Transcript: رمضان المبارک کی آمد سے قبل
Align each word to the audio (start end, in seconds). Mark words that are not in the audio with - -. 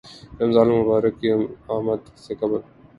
رمضان 0.39 0.67
المبارک 0.69 1.13
کی 1.21 1.29
آمد 1.75 2.01
سے 2.23 2.31
قبل 2.39 2.59